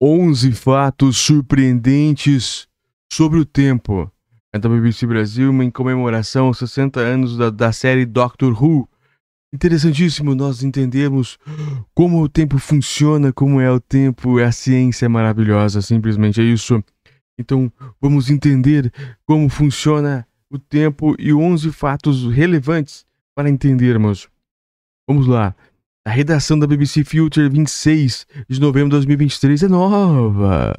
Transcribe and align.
11 0.00 0.52
fatos 0.52 1.16
surpreendentes 1.16 2.68
sobre 3.10 3.38
o 3.38 3.44
tempo. 3.44 4.10
É 4.52 4.58
da 4.58 4.68
BBC 4.68 5.06
Brasil, 5.06 5.50
em 5.62 5.70
comemoração 5.70 6.46
aos 6.46 6.58
60 6.58 7.00
anos 7.00 7.36
da, 7.36 7.50
da 7.50 7.72
série 7.72 8.04
Doctor 8.04 8.62
Who. 8.62 8.88
Interessantíssimo 9.54 10.34
nós 10.34 10.62
entendemos 10.62 11.38
como 11.94 12.20
o 12.22 12.28
tempo 12.28 12.58
funciona, 12.58 13.32
como 13.32 13.60
é 13.60 13.70
o 13.70 13.80
tempo, 13.80 14.38
a 14.38 14.52
ciência 14.52 15.06
é 15.06 15.08
maravilhosa, 15.08 15.80
simplesmente 15.80 16.40
é 16.40 16.44
isso. 16.44 16.82
Então, 17.38 17.72
vamos 18.00 18.28
entender 18.28 18.92
como 19.26 19.48
funciona 19.48 20.26
o 20.50 20.58
tempo 20.58 21.14
e 21.18 21.32
11 21.32 21.72
fatos 21.72 22.30
relevantes 22.30 23.06
para 23.34 23.48
entendermos. 23.48 24.28
Vamos 25.08 25.26
lá. 25.26 25.54
A 26.06 26.10
redação 26.10 26.56
da 26.56 26.68
BBC 26.68 27.02
Future 27.02 27.48
26 27.48 28.28
de 28.48 28.60
novembro 28.60 28.90
de 28.90 28.92
2023 28.92 29.64
é 29.64 29.68
nova. 29.68 30.72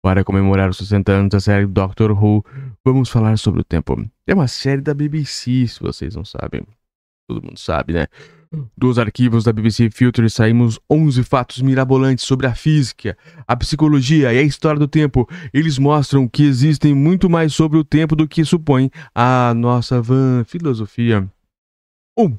Para 0.00 0.24
comemorar 0.24 0.70
os 0.70 0.78
60 0.78 1.12
anos 1.12 1.28
da 1.28 1.38
série 1.38 1.66
Doctor 1.66 2.12
Who, 2.12 2.42
vamos 2.82 3.10
falar 3.10 3.36
sobre 3.36 3.60
o 3.60 3.64
tempo. 3.64 4.02
É 4.26 4.32
uma 4.32 4.48
série 4.48 4.80
da 4.80 4.94
BBC, 4.94 5.68
se 5.68 5.80
vocês 5.80 6.16
não 6.16 6.24
sabem. 6.24 6.62
Todo 7.28 7.44
mundo 7.44 7.58
sabe, 7.58 7.92
né? 7.92 8.06
Dos 8.74 8.98
arquivos 8.98 9.44
da 9.44 9.52
BBC 9.52 9.90
Future 9.90 10.30
saímos 10.30 10.80
11 10.90 11.24
fatos 11.24 11.60
mirabolantes 11.60 12.24
sobre 12.24 12.46
a 12.46 12.54
física, 12.54 13.18
a 13.46 13.54
psicologia 13.54 14.32
e 14.32 14.38
a 14.38 14.42
história 14.42 14.80
do 14.80 14.88
tempo. 14.88 15.28
Eles 15.52 15.78
mostram 15.78 16.26
que 16.26 16.44
existem 16.44 16.94
muito 16.94 17.28
mais 17.28 17.52
sobre 17.52 17.76
o 17.76 17.84
tempo 17.84 18.16
do 18.16 18.26
que 18.26 18.46
supõe 18.46 18.90
a 19.14 19.52
nossa 19.54 20.00
van 20.00 20.42
filosofia. 20.46 21.30
1. 22.16 22.24
Um, 22.24 22.38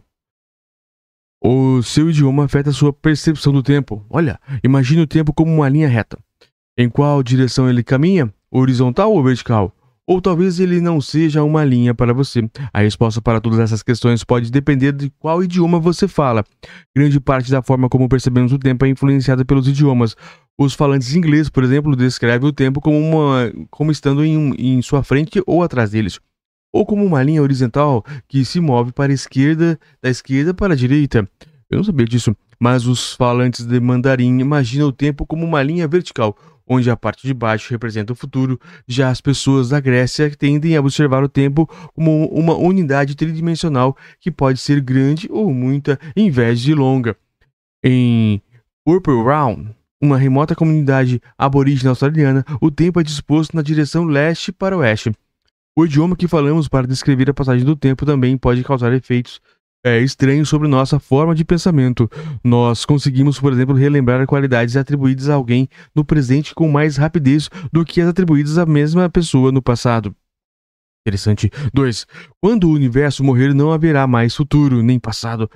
o 1.44 1.82
seu 1.82 2.10
idioma 2.10 2.46
afeta 2.46 2.70
a 2.70 2.74
sua 2.74 2.94
percepção 2.94 3.52
do 3.52 3.64
tempo. 3.64 4.06
Olha, 4.10 4.40
imagine 4.64 5.02
o 5.02 5.08
tempo 5.08 5.34
como 5.34 5.52
uma 5.52 5.68
linha 5.68 5.88
reta. 5.88 6.20
Em 6.78 6.88
qual 6.88 7.24
direção 7.24 7.68
ele 7.68 7.84
caminha? 7.84 8.32
Horizontal 8.52 9.12
ou 9.12 9.24
vertical? 9.24 9.76
Ou 10.06 10.22
talvez 10.22 10.60
ele 10.60 10.80
não 10.80 11.02
seja 11.02 11.44
uma 11.44 11.64
linha 11.64 11.96
para 11.96 12.14
você. 12.14 12.48
A 12.72 12.82
resposta 12.82 13.22
para 13.22 13.42
todas 13.42 13.60
essas 13.60 13.82
questões 13.82 14.24
pode 14.24 14.52
depender 14.52 14.92
de 14.92 15.10
qual 15.18 15.44
idioma 15.44 15.80
você 15.80 16.08
fala. 16.08 16.44
Grande 16.96 17.20
parte 17.20 17.50
da 17.50 17.62
forma 17.64 17.90
como 17.90 18.10
percebemos 18.10 18.54
o 18.54 18.60
tempo 18.60 18.86
é 18.86 18.90
influenciada 18.90 19.44
pelos 19.44 19.68
idiomas. 19.68 20.16
Os 20.60 20.76
falantes 20.76 21.08
de 21.08 21.18
inglês, 21.18 21.50
por 21.50 21.64
exemplo, 21.64 21.96
descrevem 21.96 22.48
o 22.48 22.54
tempo 22.54 22.80
como, 22.80 22.98
uma, 23.00 23.52
como 23.70 23.92
estando 23.92 24.24
em, 24.24 24.54
em 24.58 24.82
sua 24.82 25.02
frente 25.02 25.42
ou 25.48 25.64
atrás 25.64 25.92
deles 25.92 26.20
ou 26.72 26.86
como 26.86 27.06
uma 27.06 27.22
linha 27.24 27.42
horizontal 27.42 28.04
que 28.28 28.46
se 28.46 28.60
move 28.60 28.92
para 28.92 29.12
a 29.12 29.16
esquerda, 29.16 29.80
da 30.02 30.10
esquerda 30.10 30.54
para 30.54 30.74
a 30.74 30.78
direita. 30.78 31.28
Eu 31.70 31.78
não 31.78 31.84
sabia 31.84 32.06
disso, 32.06 32.36
mas 32.60 32.86
os 32.86 33.14
falantes 33.14 33.66
de 33.66 33.80
mandarim 33.80 34.40
imaginam 34.40 34.88
o 34.88 34.92
tempo 34.92 35.26
como 35.26 35.46
uma 35.46 35.64
linha 35.64 35.88
vertical, 35.88 36.38
onde 36.68 36.90
a 36.90 36.96
parte 36.96 37.26
de 37.26 37.34
baixo 37.34 37.72
representa 37.72 38.14
o 38.14 38.16
futuro. 38.16 38.60
Já 38.88 39.10
as 39.10 39.20
pessoas 39.20 39.70
da 39.70 39.80
Grécia 39.80 40.30
tendem 40.36 40.76
a 40.76 40.80
observar 40.80 41.24
o 41.24 41.30
tempo 41.30 41.68
como 41.94 42.28
uma 42.28 42.56
unidade 42.56 43.16
tridimensional 43.16 43.96
que 44.20 44.32
pode 44.32 44.60
ser 44.60 44.80
grande 44.82 45.28
ou 45.32 45.54
muita 45.54 46.00
em 46.16 46.30
vez 46.30 46.62
de 46.62 46.74
longa. 46.74 47.16
Em 47.84 48.42
Purple 48.86 49.24
Round, 49.24 49.74
uma 50.02 50.18
remota 50.18 50.56
comunidade 50.56 51.22
aborígene 51.38 51.90
australiana, 51.90 52.46
o 52.60 52.72
tempo 52.72 53.00
é 53.00 53.04
disposto 53.04 53.56
na 53.56 53.62
direção 53.62 54.06
leste 54.06 54.52
para 54.52 54.78
oeste. 54.78 55.12
O 55.78 55.86
idioma 55.86 56.18
que 56.18 56.28
falamos 56.28 56.68
para 56.68 56.86
descrever 56.86 57.30
a 57.30 57.34
passagem 57.34 57.66
do 57.66 57.76
tempo 57.76 58.06
também 58.06 58.38
pode 58.38 58.64
causar 58.64 58.92
efeitos 58.92 59.40
é, 59.84 60.00
estranhos 60.00 60.50
sobre 60.50 60.68
nossa 60.68 61.00
forma 61.00 61.34
de 61.34 61.46
pensamento. 61.46 62.10
Nós 62.44 62.86
conseguimos, 62.86 63.40
por 63.40 63.54
exemplo, 63.54 63.76
relembrar 63.76 64.26
qualidades 64.28 64.76
atribuídas 64.76 65.30
a 65.30 65.36
alguém 65.36 65.70
no 65.96 66.04
presente 66.04 66.54
com 66.54 66.70
mais 66.70 66.98
rapidez 66.98 67.50
do 67.72 67.86
que 67.86 68.02
as 68.02 68.10
atribuídas 68.10 68.58
à 68.58 68.66
mesma 68.66 69.10
pessoa 69.10 69.52
no 69.52 69.62
passado. 69.62 70.16
Interessante. 71.08 71.50
2. 71.74 72.06
Quando 72.40 72.66
o 72.66 72.74
universo 72.74 73.24
morrer, 73.24 73.54
não 73.54 73.72
haverá 73.72 74.06
mais 74.06 74.36
futuro 74.36 74.84
nem 74.84 75.00
passado. 75.00 75.50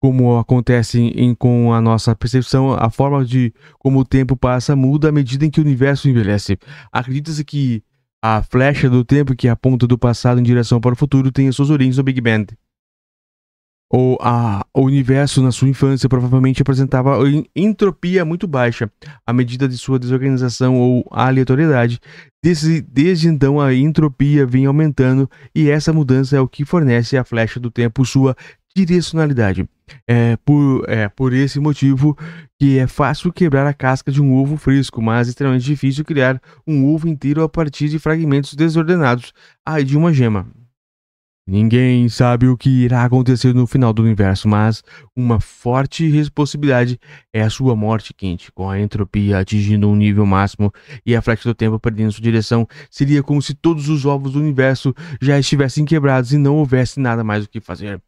Como 0.00 0.38
acontece 0.38 0.98
em, 0.98 1.34
com 1.34 1.72
a 1.72 1.80
nossa 1.80 2.14
percepção, 2.14 2.72
a 2.72 2.88
forma 2.88 3.24
de 3.24 3.52
como 3.78 4.00
o 4.00 4.04
tempo 4.04 4.36
passa 4.36 4.74
muda 4.74 5.08
à 5.08 5.12
medida 5.12 5.44
em 5.44 5.50
que 5.50 5.60
o 5.60 5.64
universo 5.64 6.08
envelhece. 6.08 6.58
Acredita-se 6.92 7.44
que 7.44 7.82
a 8.22 8.42
flecha 8.42 8.90
do 8.90 9.04
tempo 9.04 9.34
que 9.34 9.48
aponta 9.48 9.86
do 9.86 9.98
passado 9.98 10.40
em 10.40 10.42
direção 10.42 10.80
para 10.80 10.92
o 10.92 10.96
futuro 10.96 11.30
tem 11.30 11.48
as 11.48 11.56
suas 11.56 11.70
origens 11.70 11.96
no 11.96 12.02
Big 12.02 12.20
Bang. 12.20 12.46
Ou 13.90 14.18
a, 14.20 14.66
o 14.74 14.82
universo 14.82 15.42
na 15.42 15.50
sua 15.50 15.68
infância 15.68 16.10
provavelmente 16.10 16.60
apresentava 16.60 17.16
entropia 17.56 18.22
muito 18.22 18.46
baixa, 18.46 18.90
à 19.26 19.32
medida 19.32 19.66
de 19.66 19.78
sua 19.78 19.98
desorganização 19.98 20.76
ou 20.76 21.08
aleatoriedade. 21.10 21.98
Desde, 22.42 22.82
desde 22.82 23.28
então 23.28 23.58
a 23.58 23.74
entropia 23.74 24.46
vem 24.46 24.66
aumentando 24.66 25.28
e 25.54 25.70
essa 25.70 25.92
mudança 25.92 26.36
é 26.36 26.40
o 26.40 26.46
que 26.46 26.66
fornece 26.66 27.16
à 27.16 27.24
flecha 27.24 27.58
do 27.58 27.70
tempo 27.70 28.04
sua 28.04 28.36
direcionalidade. 28.74 29.68
É 30.06 30.36
por, 30.44 30.84
é 30.88 31.08
por 31.08 31.32
esse 31.32 31.58
motivo 31.58 32.16
que 32.58 32.78
é 32.78 32.86
fácil 32.86 33.32
quebrar 33.32 33.66
a 33.66 33.74
casca 33.74 34.12
de 34.12 34.20
um 34.20 34.34
ovo 34.34 34.56
fresco, 34.56 35.00
mas 35.00 35.28
extremamente 35.28 35.64
difícil 35.64 36.04
criar 36.04 36.40
um 36.66 36.92
ovo 36.92 37.08
inteiro 37.08 37.42
a 37.42 37.48
partir 37.48 37.88
de 37.88 37.98
fragmentos 37.98 38.54
desordenados 38.54 39.32
ah, 39.64 39.80
de 39.80 39.96
uma 39.96 40.12
gema. 40.12 40.46
Ninguém 41.50 42.10
sabe 42.10 42.46
o 42.46 42.58
que 42.58 42.68
irá 42.68 43.04
acontecer 43.04 43.54
no 43.54 43.66
final 43.66 43.90
do 43.90 44.02
universo, 44.02 44.46
mas 44.46 44.82
uma 45.16 45.40
forte 45.40 46.30
possibilidade 46.34 47.00
é 47.32 47.40
a 47.40 47.48
sua 47.48 47.74
morte 47.74 48.12
quente, 48.12 48.52
com 48.52 48.68
a 48.68 48.78
entropia 48.78 49.38
atingindo 49.38 49.88
um 49.88 49.96
nível 49.96 50.26
máximo 50.26 50.70
e 51.06 51.16
a 51.16 51.22
flecha 51.22 51.48
do 51.48 51.54
tempo 51.54 51.80
perdendo 51.80 52.12
sua 52.12 52.22
direção. 52.22 52.68
Seria 52.90 53.22
como 53.22 53.40
se 53.40 53.54
todos 53.54 53.88
os 53.88 54.04
ovos 54.04 54.32
do 54.32 54.40
universo 54.40 54.94
já 55.22 55.38
estivessem 55.38 55.86
quebrados 55.86 56.34
e 56.34 56.36
não 56.36 56.56
houvesse 56.56 57.00
nada 57.00 57.24
mais 57.24 57.46
o 57.46 57.48
que 57.48 57.62
fazer. 57.62 57.98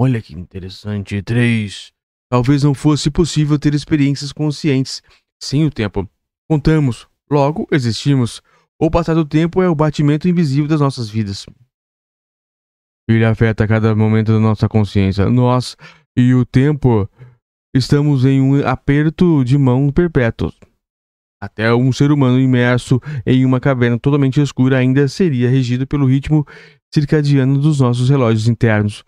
Olha 0.00 0.22
que 0.22 0.32
interessante. 0.32 1.20
3. 1.20 1.92
Talvez 2.30 2.62
não 2.62 2.72
fosse 2.72 3.10
possível 3.10 3.58
ter 3.58 3.74
experiências 3.74 4.32
conscientes 4.32 5.02
sem 5.42 5.64
o 5.64 5.70
tempo. 5.70 6.08
Contamos, 6.48 7.08
logo 7.28 7.66
existimos. 7.72 8.40
O 8.80 8.90
passar 8.90 9.14
do 9.14 9.24
tempo 9.24 9.60
é 9.60 9.68
o 9.68 9.74
batimento 9.74 10.28
invisível 10.28 10.68
das 10.68 10.80
nossas 10.80 11.10
vidas. 11.10 11.46
Ele 13.08 13.24
afeta 13.24 13.66
cada 13.66 13.94
momento 13.96 14.32
da 14.32 14.38
nossa 14.38 14.68
consciência. 14.68 15.28
Nós 15.28 15.76
e 16.16 16.32
o 16.32 16.46
tempo 16.46 17.08
estamos 17.74 18.24
em 18.24 18.40
um 18.40 18.64
aperto 18.66 19.42
de 19.44 19.58
mão 19.58 19.90
perpétuo. 19.90 20.52
Até 21.40 21.72
um 21.74 21.92
ser 21.92 22.12
humano 22.12 22.38
imerso 22.38 23.00
em 23.24 23.44
uma 23.44 23.60
caverna 23.60 23.98
totalmente 23.98 24.40
escura 24.40 24.78
ainda 24.78 25.08
seria 25.08 25.48
regido 25.48 25.86
pelo 25.86 26.06
ritmo 26.06 26.46
circadiano 26.92 27.58
dos 27.58 27.80
nossos 27.80 28.08
relógios 28.08 28.48
internos. 28.48 29.04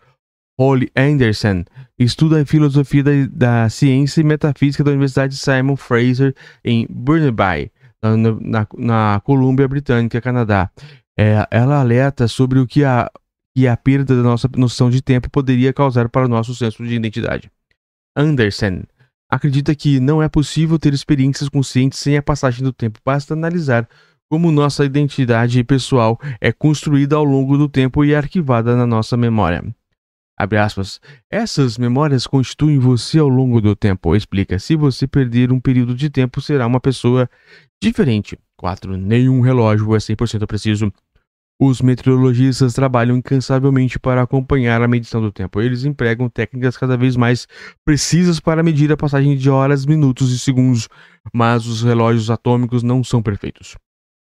Holly 0.61 0.91
Anderson 0.95 1.65
estuda 1.99 2.43
a 2.43 2.45
filosofia 2.45 3.03
da, 3.03 3.11
da, 3.33 3.69
ciência 3.71 4.21
e 4.21 4.25
metafísica 4.25 4.85
da 4.85 4.91
Universidade 4.91 5.35
Simon 5.35 5.75
Fraser 5.75 6.35
em 6.63 6.87
Burnaby, 6.91 7.73
na, 8.03 8.17
na, 8.19 8.67
na 8.77 9.21
Colômbia 9.25 9.67
Britânica, 9.67 10.21
Canadá. 10.21 10.71
É, 11.19 11.47
ela 11.51 11.81
alerta 11.81 12.29
sobre 12.29 12.59
o 12.59 12.67
que 12.67 12.85
a, 12.85 13.11
que 13.57 13.67
a 13.67 13.75
perda 13.75 14.15
da 14.15 14.23
nossa 14.23 14.51
noção 14.55 14.91
de 14.91 15.01
tempo 15.01 15.31
poderia 15.31 15.73
causar 15.73 16.11
para 16.11 16.27
o 16.27 16.29
nosso 16.29 16.55
senso 16.55 16.87
de 16.87 16.95
identidade. 16.95 17.51
Anderson 18.15 18.83
acredita 19.31 19.75
que 19.75 19.99
não 19.99 20.23
é 20.23 20.29
possível 20.29 20.79
ter 20.79 20.93
experiências 20.93 21.49
conscientes 21.49 21.99
sem 21.99 22.19
a 22.19 22.23
passagem 22.23 22.63
do 22.63 22.73
tempo. 22.73 23.01
Basta 23.03 23.33
analisar 23.33 23.89
como 24.29 24.53
nossa 24.53 24.85
identidade 24.85 25.65
pessoal 25.65 26.21
é 26.39 26.53
construída 26.53 27.17
ao 27.17 27.25
longo 27.25 27.57
do 27.57 27.67
tempo 27.67 28.05
e 28.05 28.15
arquivada 28.15 28.77
na 28.77 28.87
nossa 28.87 29.17
memória. 29.17 29.65
Abre 30.41 30.57
aspas. 30.57 31.03
Essas 31.31 31.77
memórias 31.77 32.27
constituem 32.27 32.79
você 32.79 33.19
ao 33.19 33.29
longo 33.29 33.61
do 33.61 33.77
tempo. 33.77 34.17
Explica. 34.17 34.59
Se 34.59 34.75
você 34.75 35.07
perder 35.07 35.53
um 35.53 35.61
período 35.61 35.95
de 35.95 36.09
tempo, 36.09 36.41
será 36.41 36.67
uma 36.67 36.81
pessoa 36.81 37.29
diferente. 37.79 38.39
4. 38.57 38.97
Nenhum 38.97 39.43
relógio 39.43 39.95
é 39.95 39.99
100% 39.99 40.47
preciso. 40.47 40.91
Os 41.61 41.83
meteorologistas 41.83 42.73
trabalham 42.73 43.19
incansavelmente 43.19 43.99
para 43.99 44.23
acompanhar 44.23 44.81
a 44.81 44.89
medição 44.89 45.21
do 45.21 45.31
tempo. 45.31 45.61
Eles 45.61 45.85
empregam 45.85 46.27
técnicas 46.31 46.75
cada 46.75 46.97
vez 46.97 47.17
mais 47.17 47.47
precisas 47.85 48.41
para 48.41 48.63
medir 48.63 48.91
a 48.91 48.97
passagem 48.97 49.37
de 49.37 49.51
horas, 49.51 49.85
minutos 49.85 50.33
e 50.33 50.39
segundos, 50.39 50.89
mas 51.35 51.67
os 51.67 51.83
relógios 51.83 52.31
atômicos 52.31 52.83
não 52.83 53.05
são 53.05 53.23
perfeitos, 53.23 53.77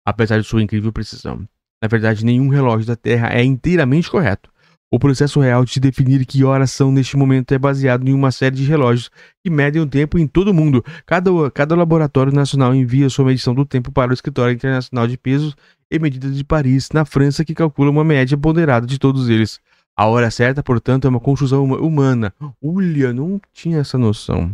apesar 0.05 0.37
de 0.37 0.43
sua 0.43 0.61
incrível 0.61 0.91
precisão. 0.91 1.47
Na 1.81 1.87
verdade, 1.87 2.25
nenhum 2.25 2.49
relógio 2.49 2.87
da 2.87 2.97
Terra 2.97 3.29
é 3.29 3.41
inteiramente 3.41 4.11
correto. 4.11 4.49
O 4.91 4.97
processo 4.97 5.39
real 5.39 5.63
de 5.63 5.79
definir 5.79 6.25
que 6.25 6.43
horas 6.43 6.71
são 6.71 6.91
neste 6.91 7.15
momento 7.15 7.51
é 7.51 7.59
baseado 7.59 8.07
em 8.07 8.13
uma 8.13 8.31
série 8.31 8.55
de 8.55 8.63
relógios 8.63 9.11
que 9.43 9.49
medem 9.49 9.79
o 9.79 9.85
tempo 9.85 10.17
em 10.17 10.25
todo 10.25 10.47
o 10.47 10.53
mundo. 10.53 10.83
Cada, 11.05 11.29
cada 11.51 11.75
laboratório 11.75 12.33
nacional 12.33 12.73
envia 12.73 13.07
sua 13.07 13.25
medição 13.25 13.53
do 13.53 13.65
tempo 13.65 13.91
para 13.91 14.09
o 14.09 14.13
Escritório 14.13 14.53
Internacional 14.53 15.07
de 15.07 15.15
Pesos 15.15 15.55
e 15.91 15.99
Medidas 15.99 16.35
de 16.35 16.43
Paris, 16.43 16.89
na 16.91 17.05
França, 17.05 17.45
que 17.45 17.53
calcula 17.53 17.91
uma 17.91 18.03
média 18.03 18.35
ponderada 18.35 18.87
de 18.87 18.97
todos 18.97 19.29
eles. 19.29 19.59
A 19.95 20.07
hora 20.07 20.31
certa, 20.31 20.63
portanto, 20.63 21.05
é 21.05 21.09
uma 21.09 21.19
construção 21.19 21.63
humana. 21.65 22.33
Olha, 22.63 23.13
não 23.13 23.39
tinha 23.53 23.79
essa 23.79 23.97
noção. 23.97 24.51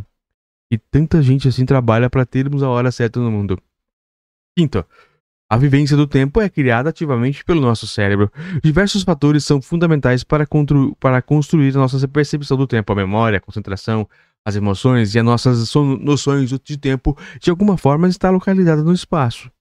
E 0.69 0.77
tanta 0.77 1.21
gente 1.21 1.47
assim 1.47 1.65
trabalha 1.65 2.09
para 2.09 2.25
termos 2.25 2.61
a 2.61 2.67
hora 2.67 2.91
certa 2.91 3.21
no 3.21 3.31
mundo. 3.31 3.57
Quinto, 4.57 4.83
a 5.49 5.57
vivência 5.57 5.95
do 5.95 6.07
tempo 6.07 6.41
é 6.41 6.49
criada 6.49 6.89
ativamente 6.89 7.45
pelo 7.45 7.61
nosso 7.61 7.85
cérebro. 7.85 8.31
Diversos 8.63 9.03
fatores 9.03 9.43
são 9.45 9.61
fundamentais 9.61 10.23
para, 10.23 10.47
para 10.99 11.21
construir 11.21 11.75
a 11.75 11.79
nossa 11.79 12.07
percepção 12.07 12.57
do 12.57 12.65
tempo, 12.65 12.91
a 12.91 12.95
memória, 12.95 13.37
a 13.37 13.41
concentração, 13.41 14.07
as 14.43 14.55
emoções 14.55 15.13
e 15.13 15.19
as 15.19 15.25
nossas 15.25 15.73
noções 15.99 16.49
de 16.49 16.77
tempo, 16.77 17.17
de 17.39 17.49
alguma 17.49 17.77
forma, 17.77 18.07
está 18.07 18.29
localizada 18.29 18.83
no 18.83 18.93
espaço. 18.93 19.51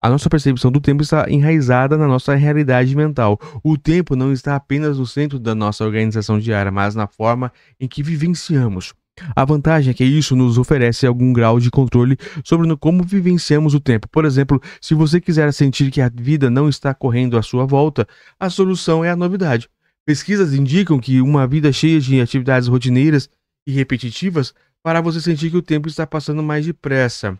A 0.00 0.10
nossa 0.10 0.28
percepção 0.28 0.72
do 0.72 0.80
tempo 0.80 1.02
está 1.02 1.30
enraizada 1.30 1.96
na 1.96 2.08
nossa 2.08 2.34
realidade 2.34 2.94
mental. 2.96 3.38
O 3.62 3.78
tempo 3.78 4.16
não 4.16 4.32
está 4.32 4.56
apenas 4.56 4.98
no 4.98 5.06
centro 5.06 5.38
da 5.38 5.54
nossa 5.54 5.84
organização 5.84 6.40
diária, 6.40 6.72
mas 6.72 6.96
na 6.96 7.06
forma 7.06 7.52
em 7.78 7.86
que 7.86 8.02
vivenciamos. 8.02 8.94
A 9.36 9.44
vantagem 9.44 9.90
é 9.90 9.94
que 9.94 10.04
isso 10.04 10.34
nos 10.34 10.56
oferece 10.56 11.06
algum 11.06 11.32
grau 11.32 11.60
de 11.60 11.70
controle 11.70 12.16
sobre 12.44 12.74
como 12.76 13.02
vivenciamos 13.02 13.74
o 13.74 13.80
tempo. 13.80 14.08
Por 14.08 14.24
exemplo, 14.24 14.60
se 14.80 14.94
você 14.94 15.20
quiser 15.20 15.52
sentir 15.52 15.90
que 15.90 16.00
a 16.00 16.08
vida 16.08 16.50
não 16.50 16.68
está 16.68 16.94
correndo 16.94 17.36
à 17.36 17.42
sua 17.42 17.66
volta, 17.66 18.06
a 18.40 18.48
solução 18.48 19.04
é 19.04 19.10
a 19.10 19.16
novidade. 19.16 19.68
Pesquisas 20.04 20.54
indicam 20.54 20.98
que 20.98 21.20
uma 21.20 21.46
vida 21.46 21.72
cheia 21.72 22.00
de 22.00 22.20
atividades 22.20 22.68
rotineiras 22.68 23.28
e 23.66 23.72
repetitivas 23.72 24.54
para 24.82 25.00
você 25.00 25.20
sentir 25.20 25.50
que 25.50 25.56
o 25.56 25.62
tempo 25.62 25.88
está 25.88 26.06
passando 26.06 26.42
mais 26.42 26.66
depressa. 26.66 27.38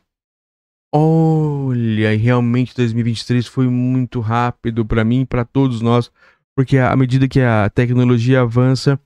Olha, 0.95 2.17
realmente 2.17 2.77
2023 2.77 3.47
foi 3.47 3.67
muito 3.67 4.21
rápido 4.21 4.85
para 4.85 5.03
mim 5.03 5.23
e 5.23 5.27
para 5.27 5.45
todos 5.45 5.81
nós, 5.81 6.13
porque 6.55 6.77
à 6.77 6.95
medida 6.95 7.27
que 7.27 7.41
a 7.41 7.69
tecnologia 7.71 8.43
avança, 8.43 9.01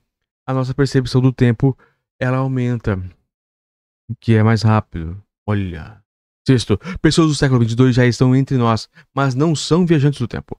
a 0.45 0.53
nossa 0.53 0.75
percepção 0.75 1.21
do 1.21 1.33
tempo 1.33 1.79
ela 2.21 2.39
aumenta, 2.39 3.03
que 4.21 4.35
é 4.35 4.43
mais 4.43 4.63
rápido. 4.63 5.23
Olha. 5.47 6.03
Sexto, 6.47 6.79
pessoas 7.03 7.29
do 7.29 7.35
século 7.35 7.61
22 7.61 7.95
já 7.95 8.07
estão 8.07 8.35
entre 8.35 8.57
nós, 8.57 8.89
mas 9.15 9.35
não 9.35 9.57
são 9.57 9.85
viajantes 9.85 10.21
do 10.21 10.29
tempo. 10.29 10.57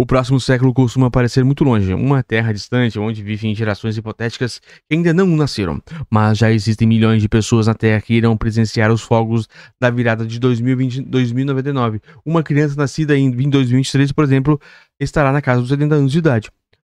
O 0.00 0.06
próximo 0.06 0.38
século 0.40 0.72
costuma 0.72 1.10
parecer 1.10 1.44
muito 1.44 1.64
longe, 1.64 1.92
uma 1.92 2.22
terra 2.22 2.52
distante 2.52 3.00
onde 3.00 3.20
vivem 3.20 3.52
gerações 3.52 3.96
hipotéticas 3.96 4.60
que 4.88 4.94
ainda 4.94 5.12
não 5.12 5.26
nasceram. 5.26 5.82
Mas 6.08 6.38
já 6.38 6.52
existem 6.52 6.86
milhões 6.86 7.20
de 7.20 7.28
pessoas 7.28 7.66
na 7.66 7.74
Terra 7.74 8.00
que 8.00 8.14
irão 8.14 8.36
presenciar 8.36 8.92
os 8.92 9.02
fogos 9.02 9.48
da 9.80 9.90
virada 9.90 10.24
de 10.24 10.38
2020, 10.38 11.00
2099. 11.02 12.00
Uma 12.24 12.44
criança 12.44 12.76
nascida 12.76 13.18
em 13.18 13.28
2023, 13.28 14.12
por 14.12 14.22
exemplo, 14.22 14.60
estará 15.00 15.32
na 15.32 15.42
casa 15.42 15.62
dos 15.62 15.68
70 15.68 15.96
anos 15.96 16.12
de 16.12 16.18
idade. 16.18 16.48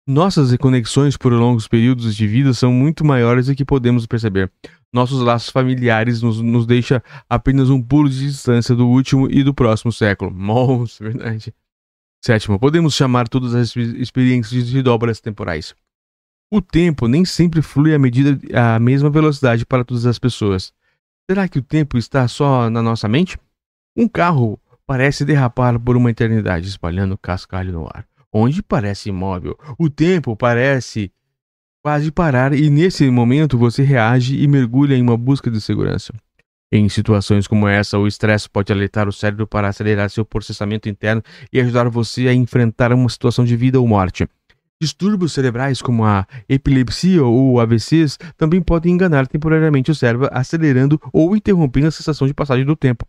Nossas 0.06 0.54
conexões 0.58 1.16
por 1.16 1.32
longos 1.32 1.66
períodos 1.66 2.14
de 2.14 2.26
vida 2.26 2.52
são 2.52 2.70
muito 2.70 3.02
maiores 3.02 3.46
do 3.46 3.54
que 3.54 3.64
podemos 3.64 4.06
perceber. 4.06 4.52
Nossos 4.92 5.20
laços 5.22 5.48
familiares 5.48 6.20
nos, 6.20 6.42
nos 6.42 6.66
deixa 6.66 7.02
apenas 7.28 7.70
um 7.70 7.82
pulo 7.82 8.10
de 8.10 8.20
distância 8.20 8.74
do 8.74 8.86
último 8.86 9.30
e 9.30 9.42
do 9.42 9.54
próximo 9.54 9.90
século. 9.90 10.30
Nossa, 10.36 11.02
verdade. 11.02 11.54
Sétimo, 12.22 12.58
podemos 12.58 12.94
chamar 12.94 13.28
todas 13.28 13.54
as 13.54 13.74
experiências 13.74 14.66
de 14.66 14.82
dobras 14.82 15.22
temporais. 15.22 15.74
O 16.52 16.60
tempo 16.60 17.08
nem 17.08 17.24
sempre 17.24 17.62
flui 17.62 17.94
à 17.94 17.98
medida 17.98 18.38
à 18.54 18.78
mesma 18.78 19.08
velocidade 19.08 19.64
para 19.64 19.84
todas 19.84 20.04
as 20.04 20.18
pessoas. 20.18 20.70
Será 21.28 21.48
que 21.48 21.58
o 21.58 21.62
tempo 21.62 21.96
está 21.96 22.28
só 22.28 22.68
na 22.68 22.82
nossa 22.82 23.08
mente? 23.08 23.38
Um 23.96 24.06
carro 24.06 24.60
parece 24.86 25.24
derrapar 25.24 25.80
por 25.80 25.96
uma 25.96 26.10
eternidade, 26.10 26.68
espalhando 26.68 27.16
cascalho 27.16 27.72
no 27.72 27.86
ar, 27.86 28.06
onde 28.34 28.60
parece 28.60 29.10
imóvel. 29.10 29.56
O 29.78 29.88
tempo 29.88 30.36
parece 30.36 31.12
quase 31.80 32.10
parar 32.10 32.52
e 32.52 32.68
nesse 32.68 33.08
momento 33.08 33.56
você 33.56 33.82
reage 33.82 34.42
e 34.42 34.48
mergulha 34.48 34.96
em 34.96 35.02
uma 35.02 35.16
busca 35.16 35.48
de 35.50 35.60
segurança. 35.60 36.12
Em 36.72 36.88
situações 36.88 37.46
como 37.46 37.68
essa, 37.68 37.96
o 37.96 38.08
estresse 38.08 38.50
pode 38.50 38.72
alertar 38.72 39.06
o 39.06 39.12
cérebro 39.12 39.46
para 39.46 39.68
acelerar 39.68 40.10
seu 40.10 40.24
processamento 40.24 40.88
interno 40.88 41.22
e 41.52 41.60
ajudar 41.60 41.88
você 41.88 42.26
a 42.26 42.34
enfrentar 42.34 42.92
uma 42.92 43.08
situação 43.08 43.44
de 43.44 43.54
vida 43.54 43.78
ou 43.78 43.86
morte. 43.86 44.26
Distúrbios 44.82 45.32
cerebrais 45.32 45.80
como 45.80 46.04
a 46.04 46.26
epilepsia 46.48 47.22
ou 47.22 47.60
AVCs 47.60 48.18
também 48.36 48.60
podem 48.60 48.92
enganar 48.92 49.28
temporariamente 49.28 49.92
o 49.92 49.94
cérebro, 49.94 50.28
acelerando 50.32 51.00
ou 51.12 51.36
interrompendo 51.36 51.86
a 51.86 51.92
sensação 51.92 52.26
de 52.26 52.34
passagem 52.34 52.64
do 52.64 52.74
tempo. 52.74 53.06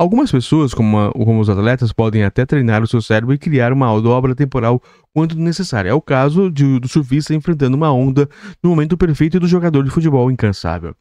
Algumas 0.00 0.32
pessoas, 0.32 0.72
como, 0.72 1.12
como, 1.12 1.40
os 1.40 1.50
atletas, 1.50 1.92
podem 1.92 2.24
até 2.24 2.46
treinar 2.46 2.82
o 2.82 2.86
seu 2.86 3.02
cérebro 3.02 3.34
e 3.34 3.38
criar 3.38 3.70
uma 3.70 4.00
dobra 4.00 4.34
temporal 4.34 4.82
quando 5.12 5.36
necessário. 5.36 5.90
É 5.90 5.92
o 5.92 6.00
caso 6.00 6.50
de, 6.50 6.80
do 6.80 6.88
surfista 6.88 7.34
enfrentando 7.34 7.76
uma 7.76 7.92
onda 7.92 8.26
no 8.62 8.70
momento 8.70 8.96
perfeito 8.96 9.36
e 9.36 9.40
do 9.40 9.46
jogador 9.46 9.84
de 9.84 9.90
futebol 9.90 10.30
incansável. 10.30 10.96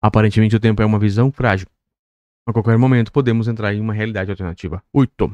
Aparentemente 0.00 0.56
o 0.56 0.60
tempo 0.60 0.80
é 0.80 0.86
uma 0.86 0.98
visão 0.98 1.30
frágil. 1.30 1.66
A 2.46 2.52
qualquer 2.54 2.78
momento 2.78 3.12
podemos 3.12 3.48
entrar 3.48 3.74
em 3.74 3.82
uma 3.82 3.92
realidade 3.92 4.30
alternativa. 4.30 4.82
8. 4.94 5.30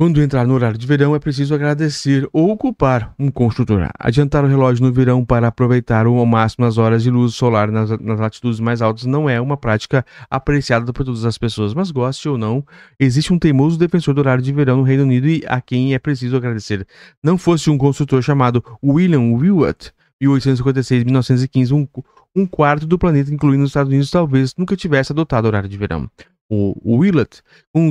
Quando 0.00 0.22
entrar 0.22 0.46
no 0.46 0.54
horário 0.54 0.78
de 0.78 0.86
verão, 0.86 1.14
é 1.14 1.18
preciso 1.18 1.54
agradecer 1.54 2.26
ou 2.32 2.56
culpar 2.56 3.14
um 3.18 3.30
construtor. 3.30 3.86
Adiantar 3.98 4.42
o 4.42 4.48
relógio 4.48 4.82
no 4.82 4.90
verão 4.90 5.22
para 5.26 5.48
aproveitar 5.48 6.06
ao 6.06 6.24
máximo 6.24 6.64
as 6.64 6.78
horas 6.78 7.02
de 7.02 7.10
luz 7.10 7.34
solar 7.34 7.70
nas, 7.70 7.90
nas, 8.00 8.18
latitudes 8.18 8.60
mais 8.60 8.80
altas 8.80 9.04
não 9.04 9.28
é 9.28 9.38
uma 9.38 9.58
prática 9.58 10.02
apreciada 10.30 10.90
por 10.90 11.04
todas 11.04 11.26
as 11.26 11.36
pessoas, 11.36 11.74
mas 11.74 11.90
goste 11.90 12.30
ou 12.30 12.38
não, 12.38 12.64
existe 12.98 13.30
um 13.30 13.38
teimoso 13.38 13.78
defensor 13.78 14.14
do 14.14 14.22
horário 14.22 14.42
de 14.42 14.50
verão 14.54 14.78
no 14.78 14.84
Reino 14.84 15.02
Unido 15.02 15.28
e 15.28 15.44
a 15.46 15.60
quem 15.60 15.92
é 15.92 15.98
preciso 15.98 16.34
agradecer. 16.34 16.86
Não 17.22 17.36
fosse 17.36 17.68
um 17.68 17.76
construtor 17.76 18.22
chamado 18.22 18.64
William 18.82 19.34
Willett, 19.34 19.92
1856-1915, 20.22 21.72
um, 21.72 21.86
um 22.34 22.46
quarto 22.46 22.86
do 22.86 22.98
planeta, 22.98 23.30
incluindo 23.30 23.64
os 23.64 23.68
Estados 23.68 23.90
Unidos, 23.90 24.10
talvez 24.10 24.54
nunca 24.56 24.74
tivesse 24.74 25.12
adotado 25.12 25.44
o 25.44 25.48
horário 25.48 25.68
de 25.68 25.76
verão. 25.76 26.08
O 26.52 26.96
Willett 26.96 27.42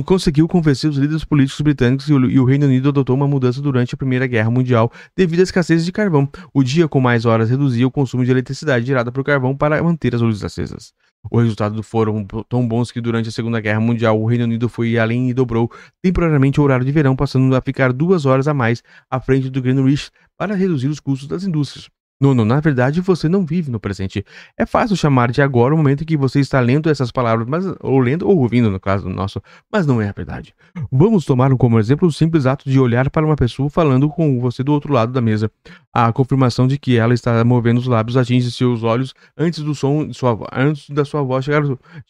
conseguiu 0.04 0.46
convencer 0.46 0.90
os 0.90 0.98
líderes 0.98 1.24
políticos 1.24 1.62
britânicos 1.62 2.10
e 2.10 2.12
o, 2.12 2.44
Reino 2.44 2.66
Unido 2.66 2.90
adotou 2.90 3.16
uma 3.16 3.26
mudança 3.26 3.62
durante 3.62 3.94
a 3.94 3.96
Primeira 3.96 4.26
Guerra 4.26 4.50
Mundial 4.50 4.92
devido 5.16 5.40
à 5.40 5.42
escassez 5.44 5.82
de 5.82 5.90
carvão. 5.90 6.28
O 6.52 6.62
dia 6.62 6.86
com 6.86 7.00
mais 7.00 7.24
horas 7.24 7.48
reduzia 7.48 7.86
o 7.86 7.90
consumo 7.90 8.22
de 8.22 8.30
eletricidade 8.30 8.84
gerada 8.84 9.10
por 9.10 9.24
carvão 9.24 9.56
para 9.56 9.82
manter 9.82 10.14
as 10.14 10.20
luzes 10.20 10.44
acesas. 10.44 10.92
O 11.30 11.38
resultado 11.38 11.82
foram 11.82 12.26
tão 12.50 12.68
bons 12.68 12.92
que 12.92 13.00
durante 13.00 13.30
a 13.30 13.32
Segunda 13.32 13.60
Guerra 13.60 13.80
Mundial 13.80 14.20
o 14.20 14.26
Reino 14.26 14.44
Unido 14.44 14.68
foi 14.68 14.98
além 14.98 15.30
e 15.30 15.34
dobrou 15.34 15.70
temporariamente 16.02 16.60
o 16.60 16.62
horário 16.62 16.84
de 16.84 16.92
verão, 16.92 17.16
passando 17.16 17.54
a 17.56 17.62
ficar 17.62 17.94
duas 17.94 18.26
horas 18.26 18.46
a 18.46 18.52
mais 18.52 18.82
à 19.10 19.18
frente 19.18 19.48
do 19.48 19.62
Greenwich 19.62 20.10
para 20.36 20.54
reduzir 20.54 20.88
os 20.88 21.00
custos 21.00 21.26
das 21.26 21.44
indústrias. 21.44 21.88
Não, 22.20 22.34
na 22.34 22.60
verdade 22.60 23.00
você 23.00 23.30
não 23.30 23.46
vive 23.46 23.70
no 23.70 23.80
presente. 23.80 24.22
É 24.58 24.66
fácil 24.66 24.94
chamar 24.94 25.30
de 25.30 25.40
agora 25.40 25.74
o 25.74 25.76
momento 25.78 26.02
em 26.02 26.06
que 26.06 26.18
você 26.18 26.38
está 26.38 26.60
lendo 26.60 26.90
essas 26.90 27.10
palavras, 27.10 27.48
mas, 27.48 27.64
ou 27.80 27.98
lendo 27.98 28.28
ou 28.28 28.38
ouvindo, 28.38 28.70
no 28.70 28.78
caso 28.78 29.08
nosso, 29.08 29.40
mas 29.72 29.86
não 29.86 30.02
é 30.02 30.08
a 30.10 30.12
verdade. 30.12 30.54
Vamos 30.92 31.24
tomar 31.24 31.50
como 31.56 31.78
exemplo 31.78 32.06
o 32.06 32.12
simples 32.12 32.44
ato 32.44 32.68
de 32.68 32.78
olhar 32.78 33.08
para 33.08 33.24
uma 33.24 33.36
pessoa 33.36 33.70
falando 33.70 34.06
com 34.10 34.38
você 34.38 34.62
do 34.62 34.70
outro 34.70 34.92
lado 34.92 35.12
da 35.12 35.20
mesa. 35.22 35.50
A 35.94 36.12
confirmação 36.12 36.68
de 36.68 36.78
que 36.78 36.98
ela 36.98 37.14
está 37.14 37.42
movendo 37.42 37.78
os 37.78 37.86
lábios 37.86 38.18
atinge 38.18 38.50
seus 38.50 38.82
olhos 38.82 39.14
antes 39.34 39.62
do 39.62 39.74
som 39.74 40.12
sua 40.12 40.38
antes 40.52 40.90
da 40.90 41.06
sua 41.06 41.22
voz 41.22 41.46
chegar, 41.46 41.62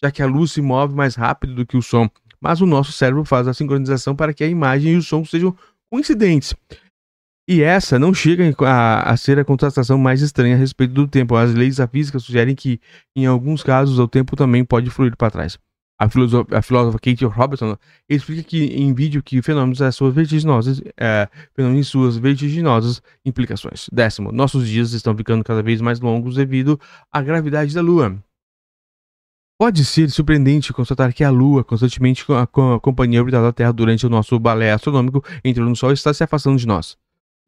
já 0.03 0.11
que 0.11 0.23
a 0.23 0.27
luz 0.27 0.51
se 0.51 0.61
move 0.61 0.93
mais 0.93 1.15
rápido 1.15 1.55
do 1.55 1.65
que 1.65 1.77
o 1.77 1.83
som. 1.83 2.11
Mas 2.41 2.61
o 2.61 2.67
nosso 2.67 2.91
cérebro 2.91 3.25
faz 3.25 3.47
a 3.47 3.55
sincronização 3.55 4.17
para 4.17 4.35
que 4.35 4.43
a 4.43 4.49
imagem 4.49 4.95
e 4.95 4.97
o 4.97 5.03
som 5.03 5.25
sejam 5.25 5.55
coincidentes. 5.89 6.55
E 7.53 7.65
essa 7.65 7.99
não 7.99 8.15
chega 8.15 8.55
a, 8.65 9.11
a, 9.11 9.17
ser 9.17 9.37
a 9.41 9.45
contratação 9.45 9.99
mais 9.99 10.23
estranha 10.23 10.55
a 10.55 10.59
respeito 10.59 10.95
do 10.95 11.09
tempo. 11.09 11.35
As 11.35 11.53
leis 11.53 11.79
da 11.79 11.89
física 11.89 12.17
sugerem 12.21 12.55
que, 12.55 12.81
em 13.17 13.27
alguns 13.27 13.61
casos, 13.61 13.99
o 13.99 14.07
tempo 14.07 14.37
também 14.37 14.65
pode 14.65 14.89
fluir 14.89 15.17
para 15.17 15.33
trás. 15.33 15.59
A, 15.99 16.05
a 16.05 16.63
filósofa 16.63 16.99
Kate 17.01 17.25
Robertson 17.25 17.77
explica 18.09 18.45
que 18.45 18.67
em 18.67 18.95
vídeo 18.95 19.21
que 19.21 19.43
fenômenos 19.43 19.81
é 19.81 19.91
suas 19.91 20.15
vertiginosas, 20.15 20.81
é, 20.97 21.29
fenômenos 21.53 21.89
suas 21.89 22.17
vertiginosas 22.17 23.03
implicações. 23.25 23.89
Décimo, 23.93 24.31
nossos 24.31 24.69
dias 24.69 24.93
estão 24.93 25.17
ficando 25.17 25.43
cada 25.43 25.61
vez 25.61 25.81
mais 25.81 25.99
longos 25.99 26.37
devido 26.37 26.79
à 27.11 27.21
gravidade 27.21 27.75
da 27.75 27.81
Lua. 27.81 28.17
Pode 29.59 29.85
ser 29.85 30.09
surpreendente 30.09 30.73
constatar 30.73 31.13
que 31.13 31.25
a 31.25 31.31
Lua, 31.31 31.65
constantemente 31.65 32.25
acompanhando 32.33 33.17
a 33.17 33.21
orbital 33.23 33.43
da 33.43 33.53
Terra 33.53 33.73
durante 33.73 34.07
o 34.07 34.09
nosso 34.09 34.39
balé 34.39 34.71
astronômico, 34.71 35.25
entrando 35.45 35.69
no 35.69 35.75
Sol, 35.75 35.91
está 35.91 36.15
se 36.15 36.23
afastando 36.23 36.57
de 36.57 36.65
nós. 36.65 36.97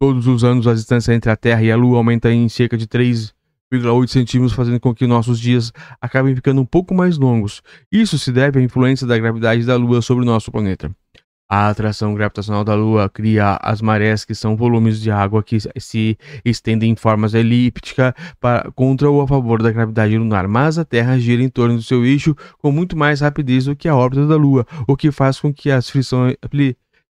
Todos 0.03 0.27
os 0.27 0.43
anos, 0.43 0.67
a 0.67 0.73
distância 0.73 1.13
entre 1.13 1.31
a 1.31 1.35
Terra 1.37 1.63
e 1.63 1.71
a 1.71 1.77
Lua 1.77 1.95
aumenta 1.95 2.29
em 2.29 2.49
cerca 2.49 2.75
de 2.75 2.85
3,8 2.85 4.07
centímetros, 4.09 4.51
fazendo 4.51 4.77
com 4.77 4.93
que 4.93 5.07
nossos 5.07 5.39
dias 5.39 5.71
acabem 6.01 6.35
ficando 6.35 6.59
um 6.59 6.65
pouco 6.65 6.93
mais 6.93 7.17
longos. 7.17 7.61
Isso 7.89 8.19
se 8.19 8.29
deve 8.29 8.59
à 8.59 8.61
influência 8.61 9.07
da 9.07 9.17
gravidade 9.17 9.65
da 9.65 9.77
Lua 9.77 10.01
sobre 10.01 10.23
o 10.23 10.25
nosso 10.25 10.51
planeta. 10.51 10.93
A 11.49 11.69
atração 11.69 12.13
gravitacional 12.15 12.65
da 12.65 12.75
Lua 12.75 13.07
cria 13.07 13.57
as 13.61 13.81
marés, 13.81 14.25
que 14.25 14.35
são 14.35 14.57
volumes 14.57 14.99
de 14.99 15.09
água 15.09 15.41
que 15.41 15.57
se 15.77 16.17
estendem 16.43 16.91
em 16.91 16.95
formas 16.97 17.33
elípticas 17.33 18.13
para, 18.41 18.69
contra 18.73 19.09
ou 19.09 19.21
a 19.21 19.27
favor 19.27 19.61
da 19.61 19.71
gravidade 19.71 20.17
lunar, 20.17 20.49
mas 20.49 20.77
a 20.77 20.83
Terra 20.83 21.17
gira 21.17 21.41
em 21.41 21.47
torno 21.47 21.77
do 21.77 21.81
seu 21.81 22.05
eixo 22.05 22.35
com 22.57 22.73
muito 22.73 22.97
mais 22.97 23.21
rapidez 23.21 23.65
do 23.65 23.75
que 23.75 23.87
a 23.87 23.95
órbita 23.95 24.27
da 24.27 24.35
Lua, 24.35 24.67
o 24.85 24.97
que 24.97 25.11
faz 25.13 25.39
com 25.39 25.53
que 25.53 25.71
as 25.71 25.89
fricções, 25.89 26.35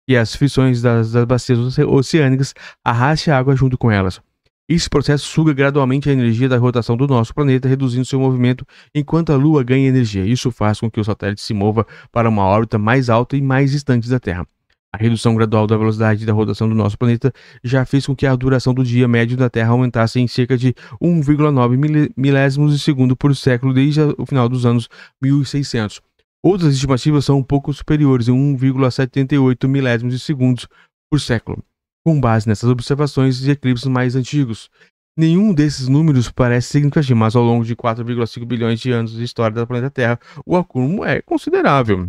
e 0.06 0.16
as 0.16 0.34
frições 0.34 0.82
das, 0.82 1.12
das 1.12 1.24
bacias 1.24 1.78
oceânicas 1.78 2.54
arraste 2.84 3.30
a 3.30 3.38
água 3.38 3.54
junto 3.56 3.78
com 3.78 3.90
elas. 3.90 4.20
Esse 4.68 4.88
processo 4.88 5.26
suga 5.26 5.52
gradualmente 5.52 6.08
a 6.08 6.12
energia 6.12 6.48
da 6.48 6.56
rotação 6.56 6.96
do 6.96 7.06
nosso 7.06 7.34
planeta, 7.34 7.68
reduzindo 7.68 8.06
seu 8.06 8.20
movimento 8.20 8.64
enquanto 8.94 9.32
a 9.32 9.36
Lua 9.36 9.62
ganha 9.62 9.88
energia. 9.88 10.24
Isso 10.24 10.50
faz 10.50 10.80
com 10.80 10.90
que 10.90 11.00
o 11.00 11.04
satélite 11.04 11.42
se 11.42 11.52
mova 11.52 11.86
para 12.10 12.28
uma 12.28 12.44
órbita 12.44 12.78
mais 12.78 13.10
alta 13.10 13.36
e 13.36 13.42
mais 13.42 13.72
distante 13.72 14.08
da 14.08 14.18
Terra. 14.18 14.46
A 14.94 14.98
redução 14.98 15.34
gradual 15.34 15.66
da 15.66 15.76
velocidade 15.76 16.26
da 16.26 16.34
rotação 16.34 16.68
do 16.68 16.74
nosso 16.74 16.98
planeta 16.98 17.32
já 17.64 17.84
fez 17.84 18.06
com 18.06 18.14
que 18.14 18.26
a 18.26 18.36
duração 18.36 18.74
do 18.74 18.84
dia 18.84 19.08
médio 19.08 19.38
da 19.38 19.48
Terra 19.48 19.70
aumentasse 19.70 20.20
em 20.20 20.28
cerca 20.28 20.56
de 20.56 20.74
1,9 21.02 22.12
milésimos 22.14 22.72
de 22.72 22.78
segundo 22.78 23.16
por 23.16 23.34
século 23.34 23.72
desde 23.72 24.00
o 24.18 24.26
final 24.26 24.48
dos 24.50 24.66
anos 24.66 24.88
1600. 25.20 26.02
Outras 26.44 26.74
estimativas 26.74 27.24
são 27.24 27.38
um 27.38 27.42
pouco 27.42 27.72
superiores, 27.72 28.28
em 28.28 28.32
1,78 28.32 29.68
milésimos 29.68 30.14
de 30.14 30.20
segundos 30.20 30.66
por 31.10 31.20
século 31.20 31.62
com 32.04 32.20
base 32.20 32.48
nessas 32.48 32.68
observações 32.68 33.38
de 33.38 33.50
eclipses 33.50 33.86
mais 33.86 34.16
antigos. 34.16 34.70
Nenhum 35.16 35.52
desses 35.52 35.88
números 35.88 36.30
parece 36.30 36.68
significativo, 36.68 37.18
mas 37.18 37.36
ao 37.36 37.44
longo 37.44 37.64
de 37.64 37.76
4,5 37.76 38.44
bilhões 38.44 38.80
de 38.80 38.90
anos 38.90 39.12
de 39.12 39.22
história 39.22 39.54
do 39.54 39.66
planeta 39.66 39.90
Terra, 39.90 40.18
o 40.44 40.56
acúmulo 40.56 41.04
é 41.04 41.20
considerável. 41.20 42.08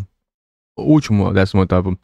O 0.77 0.83
último, 0.83 1.31
18 1.31 1.99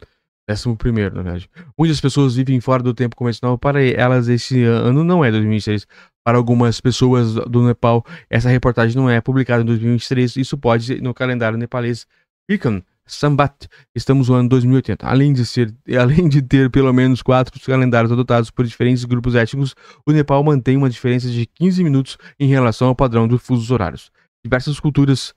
décimo 0.48 0.76
primeiro, 0.76 1.14
na 1.14 1.22
verdade. 1.22 1.48
Muitas 1.78 2.00
pessoas 2.00 2.34
vivem 2.34 2.60
fora 2.60 2.82
do 2.82 2.92
tempo 2.92 3.14
convencional. 3.14 3.56
Para 3.56 3.82
elas, 3.82 4.28
esse 4.28 4.62
ano 4.64 5.04
não 5.04 5.24
é 5.24 5.30
2026. 5.30 5.86
Para 6.24 6.36
algumas 6.36 6.80
pessoas 6.80 7.34
do 7.34 7.62
Nepal, 7.62 8.04
essa 8.28 8.48
reportagem 8.48 8.96
não 8.96 9.08
é 9.08 9.20
publicada 9.20 9.62
em 9.62 9.66
2023. 9.66 10.36
Isso 10.36 10.58
pode, 10.58 11.00
no 11.00 11.14
calendário 11.14 11.56
nepalês, 11.56 12.06
Ikan, 12.50 12.82
Sambat, 13.06 13.68
estamos 13.94 14.28
no 14.28 14.34
ano 14.34 14.48
2080. 14.48 15.06
Além 15.06 15.32
de, 15.32 15.46
ser, 15.46 15.72
além 15.98 16.28
de 16.28 16.42
ter 16.42 16.68
pelo 16.68 16.92
menos 16.92 17.22
quatro 17.22 17.58
calendários 17.60 18.10
adotados 18.10 18.50
por 18.50 18.66
diferentes 18.66 19.04
grupos 19.04 19.36
étnicos, 19.36 19.74
o 20.04 20.10
Nepal 20.10 20.42
mantém 20.42 20.76
uma 20.76 20.90
diferença 20.90 21.28
de 21.28 21.46
15 21.46 21.84
minutos 21.84 22.18
em 22.38 22.48
relação 22.48 22.88
ao 22.88 22.96
padrão 22.96 23.28
dos 23.28 23.40
fusos 23.40 23.70
horários. 23.70 24.10
Diversas 24.44 24.80
culturas 24.80 25.32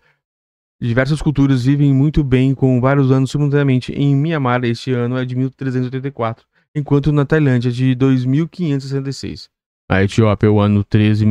Diversas 0.82 1.22
culturas 1.22 1.64
vivem 1.64 1.94
muito 1.94 2.26
bem 2.26 2.54
com 2.54 2.82
vários 2.82 3.10
anos 3.10 3.32
simultaneamente. 3.32 3.94
Em 3.94 4.14
Myanmar, 4.14 4.66
este 4.66 4.92
ano 4.92 5.18
é 5.18 5.24
de 5.24 5.34
1384, 5.34 6.46
enquanto 6.76 7.10
na 7.10 7.26
Tailândia 7.26 7.70
é 7.70 7.72
de 7.72 7.96
2566. 7.96 9.50
A 9.90 10.04
Etiópia, 10.04 10.52
o 10.52 10.60
ano, 10.60 10.84
13, 10.84 11.26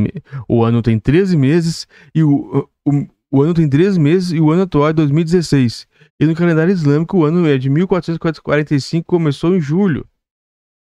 o 0.47 0.63
ano 0.63 0.81
tem 0.81 0.97
13 0.97 1.37
meses 1.37 1.87
e 2.15 2.23
o, 2.23 2.67
o, 2.83 3.07
o 3.33 3.41
ano 3.41 3.55
tem 3.55 3.67
13 3.67 3.99
meses 3.99 4.31
e 4.31 4.39
o 4.39 4.51
ano 4.51 4.61
atual 4.61 4.89
é 4.89 4.93
2016. 4.93 5.87
E 6.19 6.25
no 6.27 6.35
calendário 6.35 6.71
islâmico, 6.71 7.17
o 7.17 7.25
ano 7.25 7.47
é 7.47 7.57
de 7.57 7.67
1445, 7.67 9.03
começou 9.07 9.55
em 9.55 9.59
julho. 9.59 10.05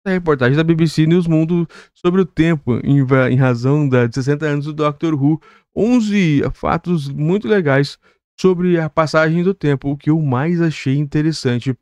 A 0.06 0.10
reportagem 0.10 0.58
da 0.58 0.64
BBC 0.64 1.06
News 1.06 1.28
Mundo 1.28 1.66
sobre 1.94 2.20
o 2.20 2.26
tempo, 2.26 2.78
em, 2.84 3.00
em 3.32 3.36
razão 3.38 3.88
de 3.88 4.14
60 4.14 4.46
anos 4.46 4.66
do 4.66 4.74
Doctor 4.74 5.14
Who, 5.14 5.42
11 5.74 6.42
fatos 6.54 7.08
muito 7.08 7.48
legais 7.48 7.98
sobre 8.38 8.78
a 8.78 8.90
passagem 8.90 9.44
do 9.44 9.54
tempo. 9.54 9.90
O 9.90 9.96
que 9.96 10.10
eu 10.10 10.22
mais 10.22 10.60
achei 10.60 10.98
interessante 10.98 11.74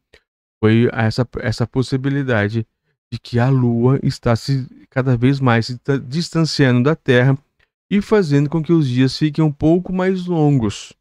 foi 0.64 0.88
essa, 0.94 1.28
essa 1.40 1.66
possibilidade 1.66 2.68
de 3.12 3.20
que 3.20 3.40
a 3.40 3.50
Lua 3.50 4.00
está 4.04 4.36
se 4.36 4.68
cada 4.92 5.18
vez 5.18 5.40
mais 5.40 5.66
se 5.66 5.80
distanciando 6.08 6.84
da 6.84 6.96
Terra 6.96 7.36
e 7.90 8.02
fazendo 8.02 8.50
com 8.50 8.62
que 8.62 8.72
os 8.72 8.88
dias 8.88 9.18
fiquem 9.18 9.44
um 9.44 9.52
pouco 9.52 9.92
mais 9.92 10.26
longos. 10.26 10.94